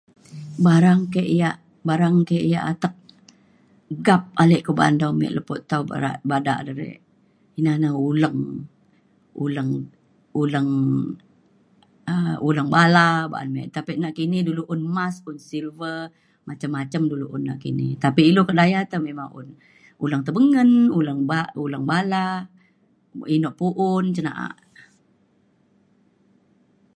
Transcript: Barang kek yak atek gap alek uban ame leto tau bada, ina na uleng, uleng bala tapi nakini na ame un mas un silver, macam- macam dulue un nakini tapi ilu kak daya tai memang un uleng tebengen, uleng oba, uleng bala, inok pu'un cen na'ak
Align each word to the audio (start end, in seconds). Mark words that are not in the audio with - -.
Barang 1.85 2.21
kek 2.29 2.39
yak 2.51 2.65
atek 2.71 2.95
gap 4.05 4.23
alek 4.41 4.69
uban 4.71 4.95
ame 5.07 5.27
leto 5.35 5.53
tau 5.71 5.83
bada, 6.31 6.53
ina 7.59 7.73
na 7.83 7.89
uleng, 8.09 8.39
uleng 12.47 12.63
bala 12.75 13.07
tapi 13.75 13.91
nakini 14.03 14.37
na 14.45 14.51
ame 14.51 14.63
un 14.73 14.81
mas 14.95 15.15
un 15.29 15.37
silver, 15.49 15.97
macam- 16.47 16.69
macam 16.77 17.01
dulue 17.11 17.29
un 17.35 17.43
nakini 17.49 17.87
tapi 18.03 18.21
ilu 18.29 18.41
kak 18.47 18.57
daya 18.59 18.79
tai 18.91 19.01
memang 19.07 19.29
un 19.39 19.47
uleng 20.03 20.23
tebengen, 20.25 20.71
uleng 20.97 21.19
oba, 21.25 21.39
uleng 21.65 21.85
bala, 21.91 22.25
inok 23.35 23.53
pu'un 23.59 24.05
cen 24.15 24.25
na'ak 24.27 24.55